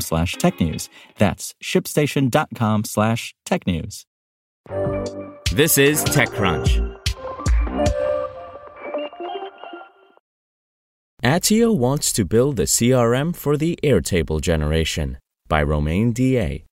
slash 0.00 0.36
technews. 0.36 0.88
That's 1.18 1.54
shipstation.com 1.62 2.84
slash 2.84 3.34
technews. 3.46 4.04
This 5.52 5.78
is 5.78 6.04
TechCrunch. 6.04 7.00
Attio 11.22 11.76
wants 11.76 12.12
to 12.12 12.24
build 12.24 12.60
a 12.60 12.64
CRM 12.64 13.34
for 13.34 13.56
the 13.56 13.78
Airtable 13.82 14.40
generation 14.40 15.18
by 15.48 15.62
Romain 15.62 16.12
Dillet. 16.12 16.64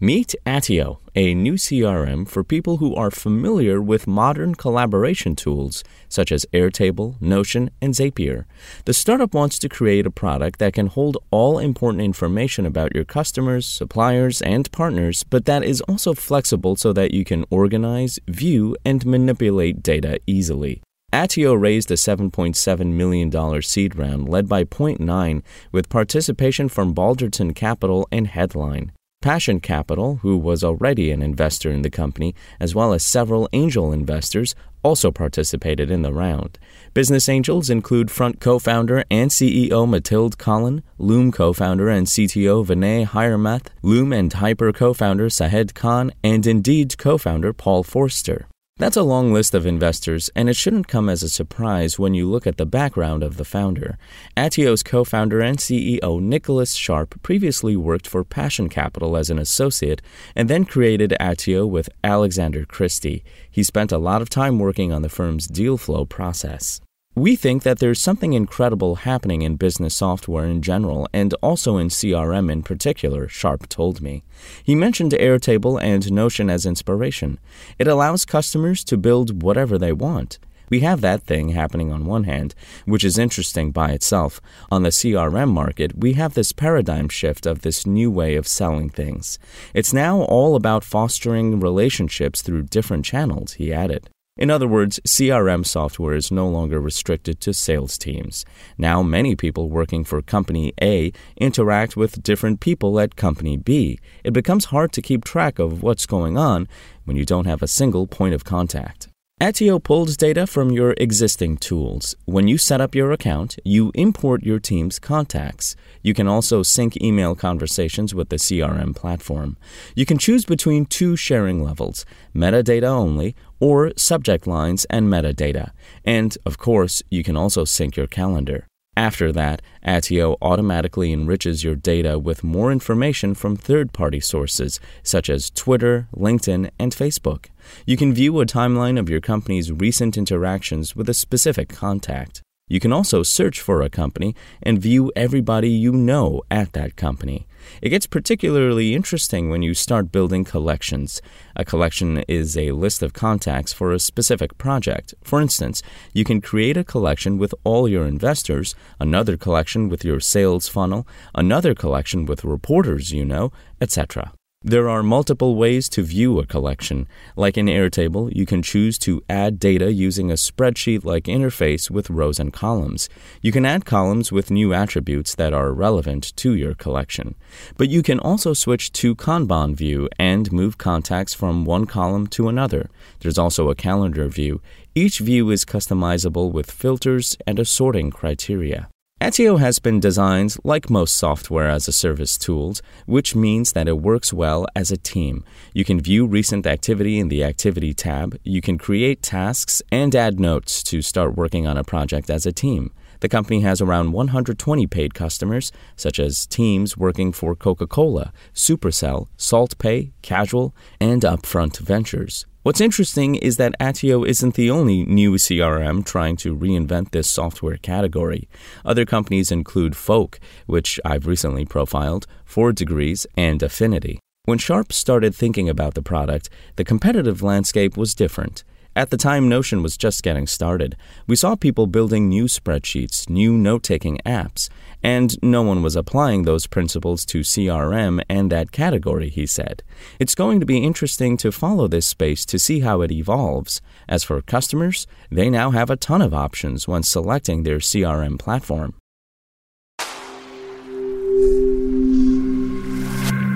Meet 0.00 0.36
Attio, 0.46 0.98
a 1.16 1.34
new 1.34 1.54
CRM 1.54 2.28
for 2.28 2.44
people 2.44 2.76
who 2.76 2.94
are 2.94 3.10
familiar 3.10 3.82
with 3.82 4.06
modern 4.06 4.54
collaboration 4.54 5.34
tools 5.34 5.82
such 6.08 6.30
as 6.30 6.46
Airtable, 6.52 7.20
Notion, 7.20 7.70
and 7.82 7.94
Zapier. 7.94 8.44
The 8.84 8.94
startup 8.94 9.34
wants 9.34 9.58
to 9.58 9.68
create 9.68 10.06
a 10.06 10.10
product 10.12 10.60
that 10.60 10.74
can 10.74 10.86
hold 10.86 11.16
all 11.32 11.58
important 11.58 12.04
information 12.04 12.64
about 12.64 12.94
your 12.94 13.04
customers, 13.04 13.66
suppliers, 13.66 14.40
and 14.40 14.70
partners, 14.70 15.24
but 15.24 15.46
that 15.46 15.64
is 15.64 15.80
also 15.88 16.14
flexible 16.14 16.76
so 16.76 16.92
that 16.92 17.12
you 17.12 17.24
can 17.24 17.44
organize, 17.50 18.20
view, 18.28 18.76
and 18.84 19.04
manipulate 19.04 19.82
data 19.82 20.20
easily. 20.28 20.80
Attio 21.12 21.60
raised 21.60 21.90
a 21.90 21.94
$7.7 21.94 22.86
million 22.92 23.62
seed 23.62 23.96
round 23.96 24.28
led 24.28 24.48
by 24.48 24.62
Point9 24.62 25.42
with 25.72 25.88
participation 25.88 26.68
from 26.68 26.94
Balderton 26.94 27.52
Capital 27.52 28.06
and 28.12 28.28
Headline. 28.28 28.92
Passion 29.20 29.58
Capital, 29.58 30.16
who 30.22 30.38
was 30.38 30.62
already 30.62 31.10
an 31.10 31.22
investor 31.22 31.70
in 31.70 31.82
the 31.82 31.90
company, 31.90 32.36
as 32.60 32.72
well 32.72 32.92
as 32.92 33.04
several 33.04 33.48
angel 33.52 33.92
investors, 33.92 34.54
also 34.84 35.10
participated 35.10 35.90
in 35.90 36.02
the 36.02 36.12
round. 36.12 36.56
Business 36.94 37.28
angels 37.28 37.68
include 37.68 38.12
Front 38.12 38.38
co 38.40 38.60
founder 38.60 39.04
and 39.10 39.30
CEO 39.30 39.88
Mathilde 39.88 40.38
Collin, 40.38 40.84
Loom 40.98 41.32
co 41.32 41.52
founder 41.52 41.88
and 41.88 42.06
CTO 42.06 42.64
Vinay 42.64 43.06
Hiremath, 43.06 43.66
Loom 43.82 44.12
and 44.12 44.32
Hyper 44.32 44.72
co 44.72 44.94
founder 44.94 45.28
Shahed 45.28 45.74
Khan, 45.74 46.12
and 46.22 46.46
Indeed 46.46 46.96
co 46.96 47.18
founder 47.18 47.52
Paul 47.52 47.82
Forster. 47.82 48.46
That's 48.78 48.96
a 48.96 49.02
long 49.02 49.32
list 49.32 49.54
of 49.54 49.66
investors, 49.66 50.30
and 50.36 50.48
it 50.48 50.54
shouldn't 50.54 50.86
come 50.86 51.08
as 51.08 51.24
a 51.24 51.28
surprise 51.28 51.98
when 51.98 52.14
you 52.14 52.30
look 52.30 52.46
at 52.46 52.58
the 52.58 52.64
background 52.64 53.24
of 53.24 53.36
the 53.36 53.44
founder. 53.44 53.98
Attio's 54.36 54.84
co 54.84 55.02
founder 55.02 55.40
and 55.40 55.58
CEO 55.58 56.20
Nicholas 56.20 56.74
Sharp 56.74 57.20
previously 57.24 57.74
worked 57.74 58.06
for 58.06 58.22
Passion 58.22 58.68
Capital 58.68 59.16
as 59.16 59.30
an 59.30 59.38
associate 59.40 60.00
and 60.36 60.48
then 60.48 60.64
created 60.64 61.12
Attio 61.18 61.68
with 61.68 61.88
Alexander 62.04 62.64
Christie. 62.64 63.24
He 63.50 63.64
spent 63.64 63.90
a 63.90 63.98
lot 63.98 64.22
of 64.22 64.30
time 64.30 64.60
working 64.60 64.92
on 64.92 65.02
the 65.02 65.08
firm's 65.08 65.48
deal 65.48 65.76
flow 65.76 66.04
process. 66.04 66.80
We 67.18 67.34
think 67.34 67.64
that 67.64 67.80
there's 67.80 68.00
something 68.00 68.34
incredible 68.34 68.94
happening 68.94 69.42
in 69.42 69.56
business 69.56 69.96
software 69.96 70.44
in 70.44 70.62
general 70.62 71.08
and 71.12 71.34
also 71.42 71.76
in 71.76 71.88
CRM 71.88 72.48
in 72.48 72.62
particular, 72.62 73.26
Sharp 73.26 73.68
told 73.68 74.00
me. 74.00 74.22
He 74.62 74.76
mentioned 74.76 75.10
Airtable 75.10 75.82
and 75.82 76.12
Notion 76.12 76.48
as 76.48 76.64
inspiration. 76.64 77.40
It 77.76 77.88
allows 77.88 78.24
customers 78.24 78.84
to 78.84 78.96
build 78.96 79.42
whatever 79.42 79.78
they 79.78 79.90
want. 79.90 80.38
We 80.70 80.78
have 80.80 81.00
that 81.00 81.24
thing 81.24 81.48
happening 81.48 81.90
on 81.90 82.04
one 82.04 82.22
hand, 82.22 82.54
which 82.84 83.02
is 83.02 83.18
interesting 83.18 83.72
by 83.72 83.90
itself. 83.90 84.40
On 84.70 84.84
the 84.84 84.90
CRM 84.90 85.50
market, 85.50 85.98
we 85.98 86.12
have 86.12 86.34
this 86.34 86.52
paradigm 86.52 87.08
shift 87.08 87.46
of 87.46 87.62
this 87.62 87.84
new 87.84 88.12
way 88.12 88.36
of 88.36 88.46
selling 88.46 88.90
things. 88.90 89.40
It's 89.74 89.92
now 89.92 90.20
all 90.20 90.54
about 90.54 90.84
fostering 90.84 91.58
relationships 91.58 92.42
through 92.42 92.70
different 92.70 93.04
channels, 93.04 93.54
he 93.54 93.72
added. 93.72 94.08
In 94.38 94.50
other 94.50 94.68
words, 94.68 95.00
CRM 95.04 95.66
software 95.66 96.14
is 96.14 96.30
no 96.30 96.48
longer 96.48 96.80
restricted 96.80 97.40
to 97.40 97.52
sales 97.52 97.98
teams. 97.98 98.44
Now, 98.78 99.02
many 99.02 99.34
people 99.34 99.68
working 99.68 100.04
for 100.04 100.22
Company 100.22 100.72
A 100.80 101.12
interact 101.36 101.96
with 101.96 102.22
different 102.22 102.60
people 102.60 103.00
at 103.00 103.16
Company 103.16 103.56
B. 103.56 103.98
It 104.22 104.32
becomes 104.32 104.66
hard 104.66 104.92
to 104.92 105.02
keep 105.02 105.24
track 105.24 105.58
of 105.58 105.82
what's 105.82 106.06
going 106.06 106.38
on 106.38 106.68
when 107.04 107.16
you 107.16 107.24
don't 107.24 107.46
have 107.46 107.62
a 107.62 107.68
single 107.68 108.06
point 108.06 108.32
of 108.32 108.44
contact. 108.44 109.08
Attio 109.40 109.80
pulls 109.80 110.16
data 110.16 110.48
from 110.48 110.72
your 110.72 110.96
existing 110.96 111.58
tools. 111.58 112.16
When 112.24 112.48
you 112.48 112.58
set 112.58 112.80
up 112.80 112.92
your 112.92 113.12
account, 113.12 113.56
you 113.64 113.92
import 113.94 114.42
your 114.42 114.58
team's 114.58 114.98
contacts. 114.98 115.76
You 116.02 116.12
can 116.12 116.26
also 116.26 116.64
sync 116.64 117.00
email 117.00 117.36
conversations 117.36 118.12
with 118.12 118.30
the 118.30 118.36
CRM 118.36 118.96
platform. 118.96 119.56
You 119.94 120.04
can 120.06 120.18
choose 120.18 120.44
between 120.44 120.86
two 120.86 121.14
sharing 121.14 121.62
levels 121.62 122.04
metadata 122.34 122.88
only 122.88 123.36
or 123.60 123.92
subject 123.96 124.48
lines 124.48 124.86
and 124.86 125.06
metadata. 125.06 125.70
And, 126.04 126.36
of 126.44 126.58
course, 126.58 127.04
you 127.08 127.22
can 127.22 127.36
also 127.36 127.64
sync 127.64 127.96
your 127.96 128.08
calendar. 128.08 128.66
After 128.96 129.30
that, 129.30 129.62
Attio 129.86 130.36
automatically 130.42 131.12
enriches 131.12 131.62
your 131.62 131.76
data 131.76 132.18
with 132.18 132.42
more 132.42 132.72
information 132.72 133.36
from 133.36 133.54
third 133.54 133.92
party 133.92 134.18
sources 134.18 134.80
such 135.04 135.30
as 135.30 135.50
Twitter, 135.50 136.08
LinkedIn, 136.12 136.70
and 136.80 136.92
Facebook. 136.92 137.46
You 137.86 137.96
can 137.96 138.14
view 138.14 138.40
a 138.40 138.46
timeline 138.46 138.98
of 138.98 139.08
your 139.08 139.20
company's 139.20 139.72
recent 139.72 140.16
interactions 140.16 140.94
with 140.94 141.08
a 141.08 141.14
specific 141.14 141.68
contact. 141.68 142.42
You 142.68 142.80
can 142.80 142.92
also 142.92 143.22
search 143.22 143.60
for 143.60 143.80
a 143.80 143.88
company 143.88 144.34
and 144.62 144.80
view 144.80 145.10
everybody 145.16 145.70
you 145.70 145.92
know 145.92 146.42
at 146.50 146.74
that 146.74 146.96
company. 146.96 147.46
It 147.80 147.88
gets 147.88 148.06
particularly 148.06 148.94
interesting 148.94 149.48
when 149.48 149.62
you 149.62 149.74
start 149.74 150.12
building 150.12 150.44
collections. 150.44 151.22
A 151.56 151.64
collection 151.64 152.18
is 152.28 152.56
a 152.56 152.72
list 152.72 153.02
of 153.02 153.14
contacts 153.14 153.72
for 153.72 153.92
a 153.92 153.98
specific 153.98 154.58
project. 154.58 155.14
For 155.22 155.40
instance, 155.40 155.82
you 156.12 156.24
can 156.24 156.40
create 156.40 156.76
a 156.76 156.84
collection 156.84 157.38
with 157.38 157.54
all 157.64 157.88
your 157.88 158.04
investors, 158.04 158.74
another 159.00 159.36
collection 159.36 159.88
with 159.88 160.04
your 160.04 160.20
sales 160.20 160.68
funnel, 160.68 161.06
another 161.34 161.74
collection 161.74 162.26
with 162.26 162.44
reporters 162.44 163.12
you 163.12 163.24
know, 163.24 163.50
etc. 163.80 164.32
There 164.64 164.88
are 164.88 165.04
multiple 165.04 165.54
ways 165.54 165.88
to 165.90 166.02
view 166.02 166.40
a 166.40 166.46
collection. 166.46 167.06
Like 167.36 167.56
in 167.56 167.66
Airtable, 167.66 168.34
you 168.34 168.44
can 168.44 168.60
choose 168.60 168.98
to 168.98 169.22
add 169.28 169.60
data 169.60 169.92
using 169.92 170.30
a 170.30 170.34
spreadsheet 170.34 171.04
like 171.04 171.24
interface 171.24 171.88
with 171.90 172.10
rows 172.10 172.40
and 172.40 172.52
columns. 172.52 173.08
You 173.40 173.52
can 173.52 173.64
add 173.64 173.84
columns 173.84 174.32
with 174.32 174.50
new 174.50 174.74
attributes 174.74 175.36
that 175.36 175.54
are 175.54 175.72
relevant 175.72 176.36
to 176.38 176.54
your 176.54 176.74
collection. 176.74 177.36
But 177.76 177.88
you 177.88 178.02
can 178.02 178.18
also 178.18 178.52
switch 178.52 178.92
to 178.94 179.14
Kanban 179.14 179.76
view 179.76 180.08
and 180.18 180.50
move 180.50 180.76
contacts 180.76 181.32
from 181.32 181.64
one 181.64 181.86
column 181.86 182.26
to 182.26 182.48
another. 182.48 182.90
There's 183.20 183.38
also 183.38 183.70
a 183.70 183.76
calendar 183.76 184.26
view. 184.26 184.60
Each 184.92 185.20
view 185.20 185.50
is 185.50 185.64
customizable 185.64 186.52
with 186.52 186.70
filters 186.70 187.38
and 187.46 187.60
a 187.60 187.64
sorting 187.64 188.10
criteria. 188.10 188.88
Attio 189.20 189.58
has 189.58 189.80
been 189.80 189.98
designed 189.98 190.54
like 190.62 190.88
most 190.88 191.16
software 191.16 191.68
as 191.68 191.88
a 191.88 191.92
service 191.92 192.38
tools, 192.38 192.80
which 193.04 193.34
means 193.34 193.72
that 193.72 193.88
it 193.88 193.98
works 193.98 194.32
well 194.32 194.64
as 194.76 194.92
a 194.92 194.96
team. 194.96 195.44
You 195.74 195.84
can 195.84 196.00
view 196.00 196.24
recent 196.24 196.68
activity 196.68 197.18
in 197.18 197.26
the 197.26 197.42
Activity 197.42 197.92
tab, 197.92 198.38
you 198.44 198.60
can 198.60 198.78
create 198.78 199.20
tasks, 199.20 199.82
and 199.90 200.14
add 200.14 200.38
notes 200.38 200.84
to 200.84 201.02
start 201.02 201.36
working 201.36 201.66
on 201.66 201.76
a 201.76 201.82
project 201.82 202.30
as 202.30 202.46
a 202.46 202.52
team. 202.52 202.92
The 203.18 203.28
company 203.28 203.62
has 203.62 203.80
around 203.80 204.12
120 204.12 204.86
paid 204.86 205.14
customers, 205.14 205.72
such 205.96 206.20
as 206.20 206.46
teams 206.46 206.96
working 206.96 207.32
for 207.32 207.56
Coca 207.56 207.88
Cola, 207.88 208.32
Supercell, 208.54 209.26
SaltPay, 209.36 210.12
Casual, 210.22 210.72
and 211.00 211.22
Upfront 211.22 211.78
Ventures. 211.78 212.46
What's 212.64 212.80
interesting 212.80 213.36
is 213.36 213.56
that 213.56 213.78
Attio 213.78 214.26
isn't 214.26 214.54
the 214.54 214.68
only 214.68 215.04
new 215.04 215.34
CRM 215.34 216.04
trying 216.04 216.36
to 216.38 216.56
reinvent 216.56 217.12
this 217.12 217.30
software 217.30 217.76
category. 217.76 218.48
Other 218.84 219.06
companies 219.06 219.52
include 219.52 219.96
Folk, 219.96 220.40
which 220.66 220.98
I've 221.04 221.28
recently 221.28 221.64
profiled, 221.64 222.26
4 222.44 222.72
Degrees, 222.72 223.28
and 223.36 223.62
Affinity. 223.62 224.18
When 224.44 224.58
Sharp 224.58 224.92
started 224.92 225.36
thinking 225.36 225.68
about 225.68 225.94
the 225.94 226.02
product, 226.02 226.50
the 226.74 226.84
competitive 226.84 227.42
landscape 227.42 227.96
was 227.96 228.12
different. 228.14 228.64
At 228.98 229.10
the 229.10 229.16
time 229.16 229.48
Notion 229.48 229.80
was 229.80 229.96
just 229.96 230.24
getting 230.24 230.48
started, 230.48 230.96
we 231.28 231.36
saw 231.36 231.54
people 231.54 231.86
building 231.86 232.28
new 232.28 232.46
spreadsheets, 232.46 233.30
new 233.30 233.56
note 233.56 233.84
taking 233.84 234.18
apps, 234.26 234.68
and 235.04 235.40
no 235.40 235.62
one 235.62 235.84
was 235.84 235.94
applying 235.94 236.42
those 236.42 236.66
principles 236.66 237.24
to 237.26 237.42
CRM 237.42 238.20
and 238.28 238.50
that 238.50 238.72
category, 238.72 239.28
he 239.28 239.46
said. 239.46 239.84
It's 240.18 240.34
going 240.34 240.58
to 240.58 240.66
be 240.66 240.78
interesting 240.78 241.36
to 241.36 241.52
follow 241.52 241.86
this 241.86 242.08
space 242.08 242.44
to 242.46 242.58
see 242.58 242.80
how 242.80 243.02
it 243.02 243.12
evolves. 243.12 243.80
As 244.08 244.24
for 244.24 244.42
customers, 244.42 245.06
they 245.30 245.48
now 245.48 245.70
have 245.70 245.90
a 245.90 245.96
ton 245.96 246.20
of 246.20 246.34
options 246.34 246.88
when 246.88 247.04
selecting 247.04 247.62
their 247.62 247.78
CRM 247.78 248.36
platform. 248.36 248.94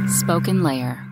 SpokenLayer. 0.07 1.12